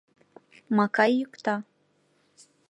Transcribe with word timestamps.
Макай 0.75 1.11
йӱкта. 1.19 1.55